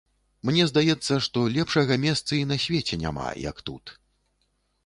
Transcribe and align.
Мне 0.49 0.63
здаецца, 0.69 1.17
што 1.25 1.43
лепшага 1.59 1.99
месца 2.05 2.31
і 2.39 2.41
на 2.53 2.57
свеце 2.65 2.95
няма, 3.05 3.29
як 3.49 3.57
тут. 3.69 3.85